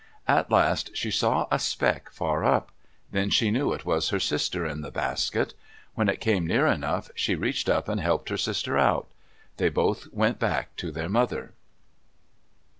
[0.27, 2.71] At last she saw a speck far up.
[3.11, 5.53] Then she knew it was her sister in the basket.
[5.93, 9.11] When it came near enough, she reached up and helped her sister out.
[9.57, 11.53] They both went back to their mother.